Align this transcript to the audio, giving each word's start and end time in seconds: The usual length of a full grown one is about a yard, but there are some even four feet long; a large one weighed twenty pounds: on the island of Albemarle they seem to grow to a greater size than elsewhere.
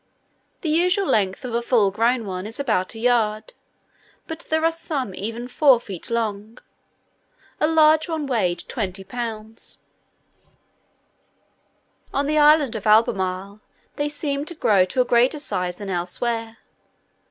The 0.61 0.69
usual 0.69 1.05
length 1.05 1.45
of 1.45 1.53
a 1.53 1.61
full 1.61 1.91
grown 1.91 2.25
one 2.25 2.47
is 2.47 2.59
about 2.59 2.95
a 2.95 2.99
yard, 2.99 3.53
but 4.25 4.39
there 4.49 4.65
are 4.65 4.71
some 4.71 5.13
even 5.13 5.47
four 5.47 5.79
feet 5.79 6.09
long; 6.09 6.57
a 7.59 7.67
large 7.67 8.09
one 8.09 8.25
weighed 8.25 8.63
twenty 8.67 9.03
pounds: 9.03 9.77
on 12.11 12.25
the 12.25 12.39
island 12.39 12.75
of 12.75 12.87
Albemarle 12.87 13.61
they 13.97 14.09
seem 14.09 14.43
to 14.45 14.55
grow 14.55 14.85
to 14.85 15.01
a 15.01 15.05
greater 15.05 15.37
size 15.37 15.75
than 15.75 15.91
elsewhere. 15.91 16.57